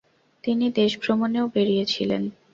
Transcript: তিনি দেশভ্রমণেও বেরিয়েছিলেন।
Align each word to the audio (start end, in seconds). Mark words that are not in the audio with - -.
তিনি 0.43 0.65
দেশভ্রমণেও 0.71 1.45
বেরিয়েছিলেন। 1.47 2.23